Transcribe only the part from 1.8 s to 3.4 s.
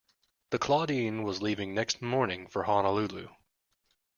morning for Honolulu.